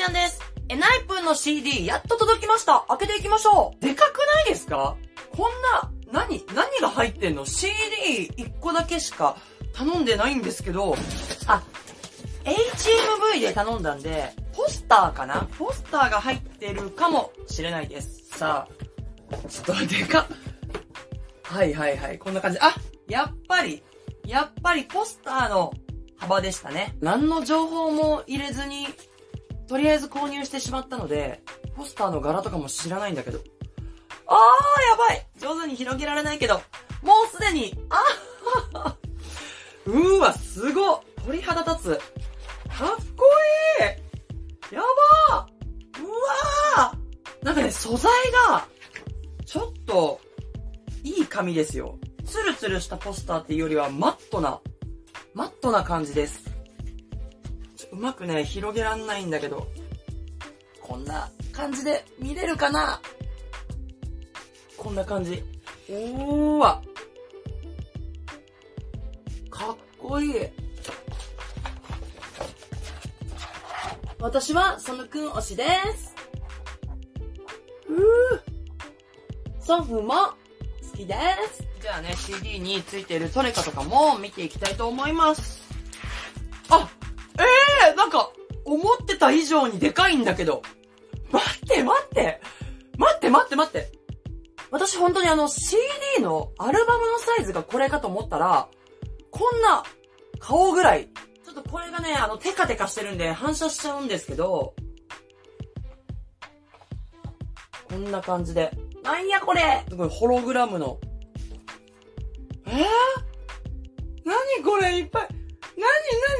[0.00, 0.40] ちゃんです。
[0.70, 2.86] え、ナイプンの CD、やっと届きました。
[2.88, 3.84] 開けていきましょう。
[3.84, 4.96] でかくないですか？
[5.36, 9.36] こんな、何、何が入ってんの ?CD1 個だけしか
[9.74, 10.96] 頼んでないんですけど、
[11.46, 11.62] あ、
[12.44, 15.46] HMV で頼んだんで、ポスターかな？
[15.58, 18.38] ポスターが入ってるかもしれないです。
[18.38, 18.66] さ
[19.30, 20.26] あ、ちょっとでかっ。
[21.42, 22.58] はいはいはい、こんな感じ。
[22.58, 22.74] あ、
[23.06, 23.82] やっぱり、
[24.24, 25.74] やっぱりポスターの
[26.16, 26.96] 幅でしたね。
[27.02, 28.86] 何の情報も入れずに、
[29.70, 31.44] とりあえず購入してしまったので、
[31.76, 33.38] ポスターの柄とかも知らないんだけど。
[34.26, 36.54] あー、やばい上手に広げられないけど、
[37.04, 41.96] もうすでに、あーうーわ、すご鳥肌立つ。
[41.96, 43.24] かっこ
[43.78, 44.82] いいや
[45.30, 46.08] ばーう
[46.80, 48.10] わーなんかね、素材
[48.48, 48.66] が、
[49.46, 50.20] ちょっと、
[51.04, 51.96] いい紙ですよ。
[52.26, 54.58] ツルツルしたポスターっていうよりはマットな、
[55.32, 56.49] マットな感じです。
[58.00, 59.68] うまくね、広げらんないんだけど、
[60.80, 62.98] こんな感じで見れるかな？
[64.78, 65.44] こんな感じ。
[65.90, 66.82] おーわ。
[69.50, 70.34] かっこいい。
[74.18, 75.64] 私は、そのくん推しで
[75.94, 76.14] す。
[77.86, 79.62] うー。
[79.62, 81.14] ソフも、好きで
[81.52, 81.68] す。
[81.82, 85.49] じゃあね、CD についてるトレカとかも見ていきたいと思います。
[88.00, 88.32] なんか、
[88.64, 90.62] 思ってた以上にでかいんだけど。
[91.30, 92.40] 待って待って
[92.96, 93.92] 待って待って待って
[94.70, 95.78] 私本当にあの CD
[96.22, 98.68] のアルバムのサイズがこれかと思ったら、
[99.30, 99.82] こんな
[100.38, 101.10] 顔ぐらい。
[101.44, 104.74] ちょっとこれがね、あのテカテカしてるんで反射しちゃうんですけど、
[107.90, 108.70] こんな感じで。
[109.02, 110.98] なんやこれすごいホログラムの。
[112.66, 112.84] えー、
[114.24, 115.28] 何これいっぱい。
[115.76, 115.86] 何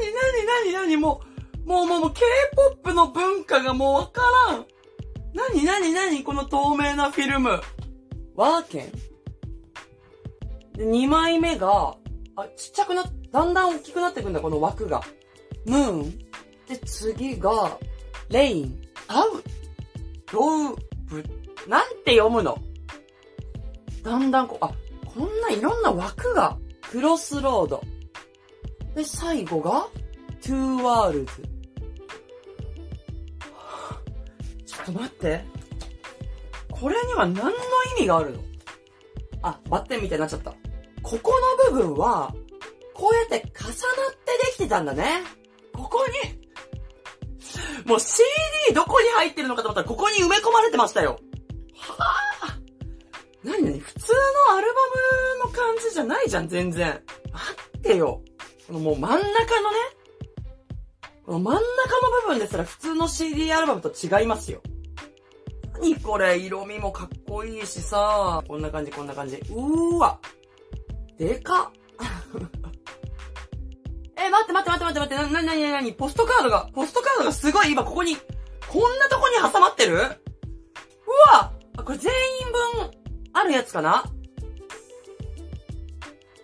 [0.03, 0.97] 何何何何？
[0.97, 1.30] もう、
[1.65, 4.65] もうもうもう K-POP の文化がもうわからん。
[5.33, 6.23] 何何何？
[6.23, 7.61] この透明なフィルム。
[8.35, 8.91] ワーケン
[10.77, 11.95] で、2枚目が、
[12.35, 15.01] あ、ちっちゃくな、だんだん大きくなってくんだ、この枠が。
[15.65, 16.17] ムーン。
[16.67, 17.77] で、次が、
[18.29, 18.81] レイン。
[19.07, 19.43] アウ。
[20.31, 20.75] ロウ
[21.05, 21.23] ブ。
[21.67, 22.57] なんて読むの？
[24.03, 24.73] だんだんこう、あ、
[25.05, 26.57] こんないろんな枠が。
[26.89, 27.83] クロスロード。
[28.95, 29.87] で、最後が、
[30.41, 31.31] トゥーワールズ。
[34.81, 35.43] っと待って。
[36.69, 37.51] これには何の
[37.97, 38.39] 意味があるの？
[39.43, 40.51] あ、バッテンみたいになっちゃった。
[41.01, 41.33] ここ
[41.65, 42.33] の部分は、
[42.93, 45.23] こうやって重なってできてたんだね。
[45.73, 46.41] ここに、
[47.85, 48.23] もう CD
[48.75, 51.19] どこに入ってるのかと思ったらここに埋め込まれてましたよ。
[51.75, 54.13] はぁなになに普通
[54.49, 54.73] のアルバ
[55.43, 57.01] ムの感じじゃないじゃん、全然。
[57.33, 57.43] 待
[57.77, 58.21] ってよ。
[58.67, 59.77] このもう真ん中のね、
[61.27, 61.59] 真ん中の
[62.23, 64.61] 部分ですら普通の CD アルバムと違いますよ。
[65.73, 68.43] 何これ色味もかっこいいしさ。
[68.47, 69.37] こんな感じ、こんな感じ。
[69.37, 70.19] うーわ。
[71.17, 71.69] でかっ。
[74.17, 75.93] え、待って待って待って待って待って、な、な、なになに？
[75.93, 78.15] ポストカードが、ポストカードがすごい今ここに、
[78.69, 79.95] こんなとこに挟まってる？
[79.95, 80.17] うわ
[81.77, 82.11] あ、これ全
[82.45, 82.61] 員分
[83.33, 84.03] あるやつかな？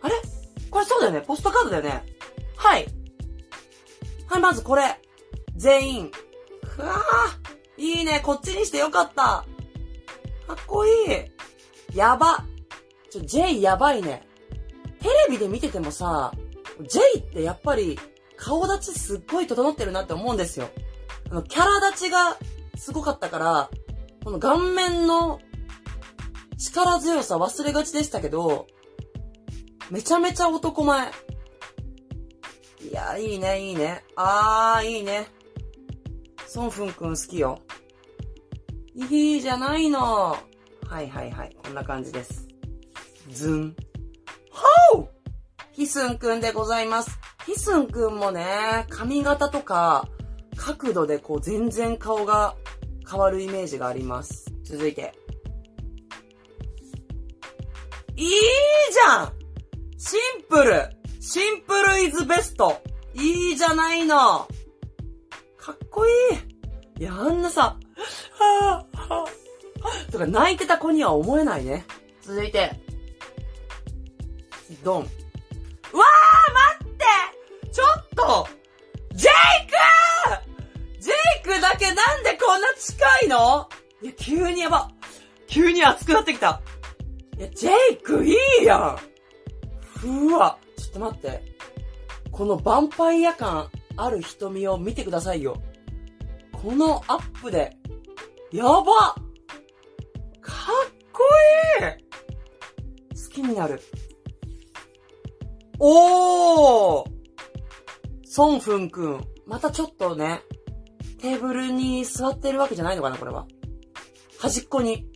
[0.02, 0.16] あれ？
[0.72, 2.04] これそうだよねポストカードだよね
[2.56, 2.88] はい。
[4.28, 5.00] はい、まずこれ。
[5.56, 6.12] 全員。
[6.76, 7.82] くわー。
[7.82, 8.22] いいね。
[8.24, 9.24] こっちにしてよかった。
[9.24, 9.46] か
[10.54, 10.90] っこい
[11.94, 11.98] い。
[11.98, 12.46] やば。
[13.10, 14.28] ちょ、J やばいね。
[15.00, 16.34] テレビで見ててもさ、
[16.82, 18.00] J ってやっぱり
[18.36, 20.70] 顔立ちすっごい整ってるなって思うんですよ。
[21.32, 22.38] あの、キャラ立ちが
[22.78, 23.70] すごかったから、
[24.24, 25.40] この顔面の
[26.58, 28.68] 力強さ忘れがちでしたけど、
[29.90, 31.12] めちゃめちゃ男前。
[32.88, 34.04] いや、いいね、いいね。
[34.16, 35.28] あー、いいね。
[36.48, 37.60] ソンフンくん好きよ。
[38.96, 40.38] いいじゃないの。
[40.88, 41.56] はいはいはい。
[41.62, 42.48] こんな感じです。
[43.30, 43.76] ズン。
[44.92, 45.10] ほう
[45.74, 47.20] ヒスンくんでございます。
[47.46, 50.08] ヒスンくんもね、髪型とか、
[50.56, 52.56] 角度でこう全然顔が
[53.10, 54.46] 変わるイメージがあります。
[54.64, 55.14] 続いて。
[58.16, 59.34] いいじゃん
[59.98, 60.97] シンプル
[61.30, 62.82] シンプルイズベスト
[63.14, 64.48] いいじゃないの
[65.58, 66.10] かっこい
[67.00, 67.76] いいや、あんなさ、
[68.32, 71.86] はぁ、はぁ、とか泣いてた子には思えないね。
[72.22, 72.72] 続いて、
[74.86, 75.02] ドン。
[75.02, 78.48] うわー待ってちょっと
[79.14, 79.34] ジェイ
[80.96, 83.68] クジェイクだけなんでこんな近いの？
[84.02, 84.90] いや、急にやば。
[85.48, 86.62] 急に熱くなってきた。
[87.38, 88.98] いや、ジェイクいいやん
[90.00, 90.58] ふわ。
[90.98, 91.42] と待って。
[92.32, 95.62] このヴァンパイア感ある瞳を見てくださいよ。
[96.52, 97.78] このアップで、
[98.52, 98.86] やばかっ
[101.12, 101.24] こ
[101.82, 101.86] いい
[103.16, 103.82] 好きになる。
[105.80, 107.08] おー
[108.26, 109.24] ソンフンくん。
[109.46, 110.42] またちょっとね、
[111.20, 113.48] テーブルに座ってるわけじゃないのかな、これは。
[114.40, 115.08] 端っこに。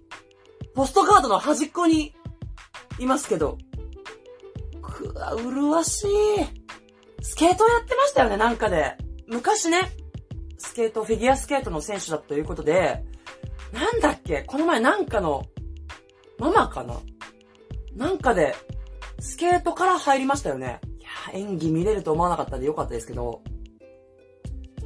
[0.74, 2.16] ポストカードの端っこに、
[3.00, 3.58] いますけど。
[4.92, 6.10] くわ、麗しい。
[7.24, 8.98] スケートやってましたよね、なんかで。
[9.28, 9.92] 昔ね、
[10.58, 13.04] スケート、フィギュアスケートの選手だということで、
[13.72, 15.44] なんだっけこの前なんかの、
[16.38, 17.00] ママかな
[17.96, 18.56] なんかで、
[19.20, 20.82] スケートから入りましたよね。
[21.00, 23.42] いや、演技見れると思わなかったんでよかったですけど。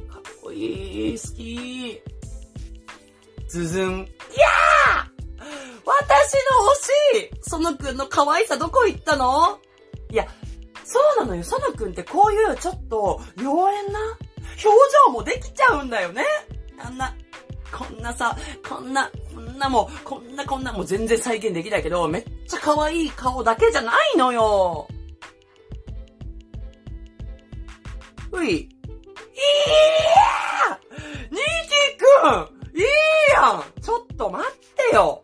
[0.08, 2.02] かっこいい、好き。
[3.48, 3.90] ズズン。
[3.90, 5.16] いやー
[5.86, 9.60] 私の推しいそのくんの可愛さどこ行ったの？
[10.10, 10.26] いや、
[10.84, 11.42] そうなのよ。
[11.42, 14.00] そのくんってこういうちょっと妖艶な
[14.64, 14.68] 表
[15.06, 16.24] 情もできちゃうんだよね。
[16.78, 17.14] あんな、
[17.72, 18.36] こんなさ、
[18.68, 24.88] こんな、こんなもう、こんなこんなもう全然再現できないけど、めっちゃ可愛い顔だけじゃないのよ。
[28.32, 28.56] うい。
[28.56, 28.68] い
[30.18, 32.04] やーニキく
[32.74, 32.84] んいい
[33.34, 35.22] やんちょっと待ってよ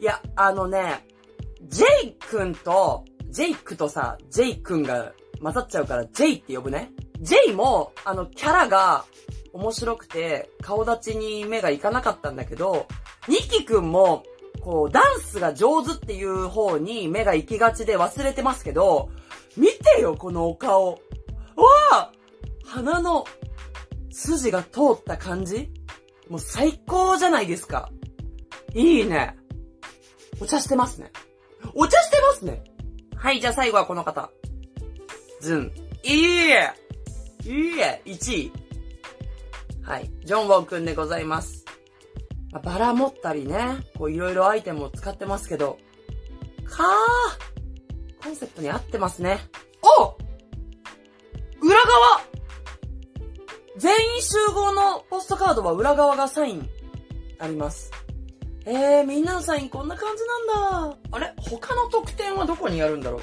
[0.00, 1.06] いや、あのね、
[1.64, 5.12] ジェイくんと、ジェイクとさ、ジェイくんが
[5.42, 6.92] 混ざっちゃうから、ジェイって呼ぶね。
[7.20, 9.04] ジェイも、あの、キャラが
[9.52, 12.86] 面白くて、顔立ちに目がいかなかったんだけど、
[13.28, 14.24] ニキくんも、
[14.60, 19.10] こう、ダンスが上手っていう方に目が行きがちで忘れてますけど、
[19.56, 20.92] 見てよ、このお顔。
[20.92, 20.98] わ
[21.92, 22.12] あ
[22.64, 23.24] 鼻の
[24.10, 25.70] 筋が通った感じ
[26.28, 27.90] もう最高じゃないですか。
[28.74, 29.36] いいね。
[30.40, 31.10] お茶してますね。
[31.74, 32.62] お茶してますね。
[33.20, 34.30] はい、じゃあ最後はこの方。
[35.42, 35.72] ズン。
[36.02, 36.72] いいえ
[37.44, 38.52] いいえ !1 位。
[39.82, 40.10] はい。
[40.24, 41.66] ジョンウォンくんでございます。
[42.50, 45.76] まあバラ持ったりね、こういろいろアイテムを使ってますけど、
[46.64, 49.38] かーコンセプトに合ってますね。
[49.82, 50.16] お
[51.62, 52.22] 裏側
[53.76, 56.66] 全員集合のポストカードは裏側がサイン
[57.38, 57.92] あります。
[58.66, 60.22] えー、みんなのサインこんな感じ
[60.52, 60.98] なんだ。
[61.12, 61.34] あれ？
[61.38, 63.20] 他の特典はどこにあるんだろう？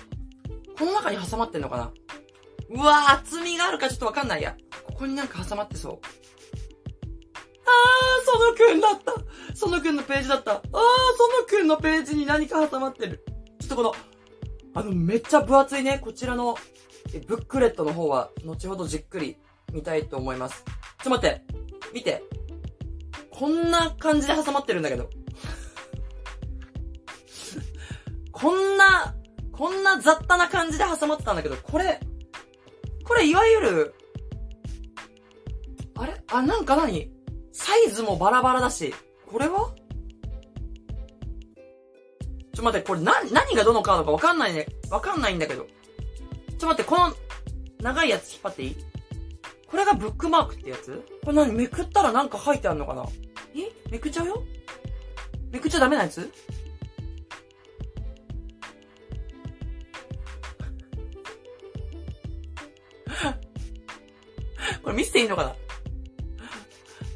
[0.77, 1.91] この中に挟まってんのかな？
[2.69, 4.55] うわー、厚みがあるかちょっとわかんないや。
[4.85, 5.99] ここになんか挟まってそう。
[7.65, 9.13] あー、そのくんだった。
[9.55, 10.53] そのくんのページだった。
[10.53, 10.81] あー、その
[11.47, 13.23] くんのページに何か挟まってる。
[13.59, 13.93] ちょっとこの、
[14.73, 16.57] あの、めっちゃ分厚いね、こちらの、
[17.27, 19.37] ブックレットの方は、後ほどじっくり
[19.71, 20.63] 見たいと思います。
[21.03, 21.43] ちょっと待って。
[21.93, 22.23] 見て。
[23.31, 25.09] こんな感じで挟まってるんだけど。
[28.39, 29.15] こんな、
[29.51, 31.99] こんな雑多な感じで挟まってたんだけど、これ、
[33.03, 33.95] これいわゆる、
[35.95, 36.13] あれ？
[36.31, 37.11] あ、なんか何？
[37.51, 38.93] サイズもバラバラだし、
[39.25, 39.73] これは？
[42.53, 44.67] ちょ待って、これな、何がどのカードかわかんないね。
[44.91, 45.65] わかんないんだけど。
[46.59, 47.11] ちょ待って、この、
[47.81, 48.75] 長いやつ引っ張っていい？
[49.67, 51.03] これがブックマークってやつ？
[51.23, 51.53] これ何？
[51.53, 53.03] めくったらなんか書いてあるのかな？
[53.55, 53.71] え？
[53.89, 54.43] めくっちゃうよ？
[55.51, 56.31] めくっちゃダメなやつ？
[64.87, 65.49] これ見せていいのかな？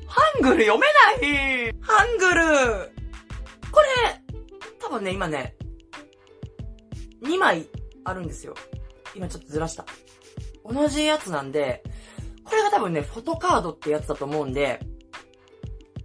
[0.05, 0.85] ハングル読め
[1.21, 2.91] ないハングル
[3.71, 3.87] これ、
[4.77, 5.55] 多分ね、今ね、
[7.23, 7.65] 2枚
[8.03, 8.55] あるんですよ。
[9.15, 9.85] 今ちょっとずらした。
[10.65, 11.81] 同じやつなんで、
[12.43, 14.81] これが多分ね、フォトカードってやつだと思うんで、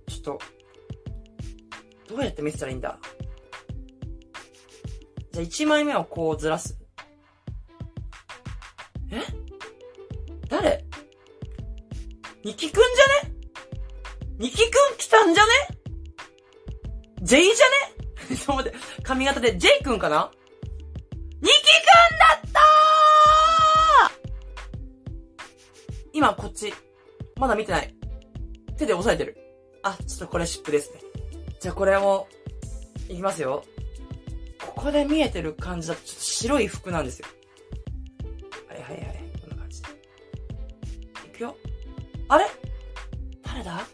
[0.06, 0.38] ちょっと、
[2.08, 3.00] どうやって見せたらいいんだ？
[5.32, 6.78] じゃあ1枚目をこうずらす。
[9.10, 9.20] え？
[10.48, 10.84] 誰？
[12.46, 13.34] ニキくんじゃね？
[14.38, 15.50] ニキくん来たんじゃね？
[17.22, 17.66] ジェイじゃ
[18.30, 18.36] ね？
[18.38, 20.30] ちょっと待って、髪型でジェイくんかな？
[21.40, 24.28] ニキくんだったー
[26.12, 26.72] 今こっち。
[27.34, 27.92] まだ見てない。
[28.76, 29.36] 手で押さえてる。
[29.82, 31.00] あ、ちょっとこれ湿布ですね。
[31.58, 32.28] じゃあこれも、
[33.08, 33.64] いきますよ。
[34.64, 37.26] ここで見えてる感じだとちょっと白い服なんですよ。
[38.68, 39.16] はいはいはい。
[39.40, 39.88] こんな感じで。
[41.26, 41.56] いくよ。
[42.28, 42.46] あれ？
[43.42, 43.86] 誰だ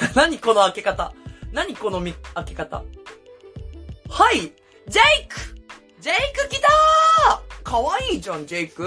[0.14, 1.12] 何この開け方？
[1.52, 2.84] 何このみ開け方？
[4.08, 4.40] はい！
[4.40, 5.36] ジェイク！
[6.00, 7.62] ジェイク来たー！
[7.62, 8.86] かわいいじゃん、ジェイク。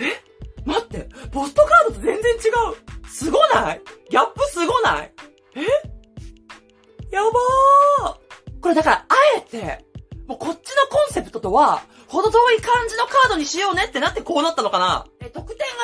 [0.00, 0.22] え？
[0.64, 3.08] 待って、ポストカードと全然違う。
[3.08, 3.82] すごない？
[4.10, 5.12] ギャップすごない？
[5.54, 5.60] え？
[7.14, 8.60] やばー！
[8.60, 9.04] これだから、あ
[9.36, 9.84] えて、
[10.26, 15.06] もうこっちのコンセプトとは、ほど遠い感じのカードにしようねってなってこうなったのかな、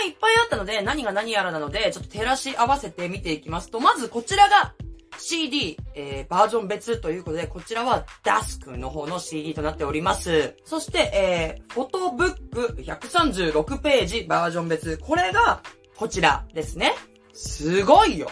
[0.06, 4.74] いっぱいあったので、何が何やらなので、ちょっと照らし合わせて見ていきますと、まずこちらが、
[5.18, 10.56] CD、えー、バージョン別ということで、こちらはダスクの方の CD となっております。
[10.64, 14.98] そして、えー、フォトブック136ページバージョン別。
[14.98, 15.62] これが、
[15.96, 16.94] こちらですね。
[17.32, 18.30] すごいよ。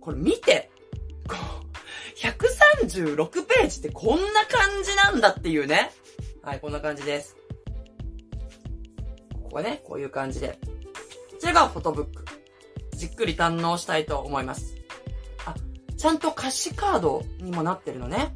[0.00, 0.70] これ見て。
[2.16, 5.90] 136ページってこんな感じなんだっていうね。
[6.42, 7.36] はい、こんな感じです。
[9.42, 10.58] ここね、こういう感じで。
[11.46, 12.24] こちらがフォトブック。
[12.96, 14.74] じっくり堪能したいと思います。
[15.46, 15.54] あ、
[15.96, 18.34] ちゃんと歌詞カードにもなってるのね。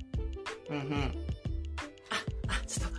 [0.68, 1.26] うんうん。
[2.46, 2.96] あ、あ、ちょっと、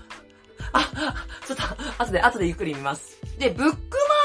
[0.74, 3.22] あ、ちょっと、後で、後でゆっくり見ます。
[3.38, 3.78] で、ブック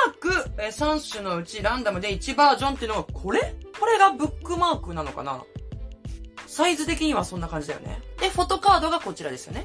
[0.08, 3.54] マーク、え3種のうちランダムで1バージョンっていうのが、これ？
[3.78, 5.44] これがブックマークなのかな？
[6.48, 8.02] サイズ的にはそんな感じだよね。
[8.18, 9.64] で、フォトカードがこちらですよね。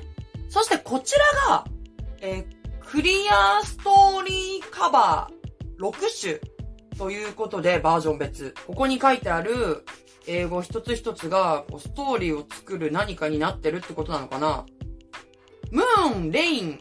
[0.49, 1.65] そしてこちらが、
[2.21, 5.40] えー、クリアストーリーカバー
[5.81, 6.39] 6種
[6.97, 8.53] ということでバージョン別。
[8.67, 9.83] ここに書いてある
[10.27, 14.65] 英語一つ一つがストーリーを作る何かになってるってことなのかな
[15.71, 16.79] Moon、Rain、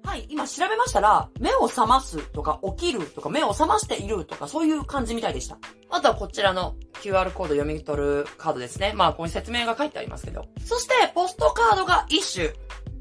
[0.03, 5.57] はい、今調べましたら、目を覚ますとか起きるとか目を覚ましているとかそういう感じみたいでした。
[5.89, 8.93] あとはこちらの QR コード読み取るカードですね。
[8.95, 10.45] まあ、ここに説明が書いてありますけど。
[10.63, 12.53] そして、ポストカードが1種。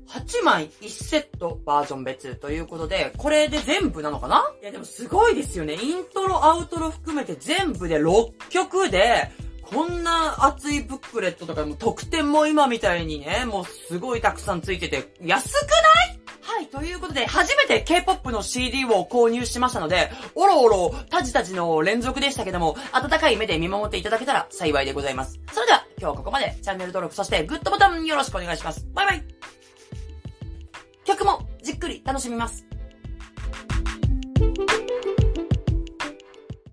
[0.08, 4.42] 8枚1セットバージョン別ということで、これで全部なのかな？
[4.62, 5.74] いやでもすごいですよね。
[5.74, 15.97] イントロ、アウトロ含めて全部で6曲で、こんな熱いブックレットとかも特典も今みたいにね、もうすごいたくさんついてて、安くない、
[16.70, 25.40] ということで、初めて K-POP の CD を購入しましたので、おろおろ、たじたじの連続でしたけども、温かい目で見守っていただけたら幸いでございます。
[25.52, 28.86] それでは、今日はここまでチャンネル登録、そしてグッドボタンよろしくお願いします。
[28.94, 29.24] バイバイ
[31.04, 32.67] 曲もじっくり楽しみます。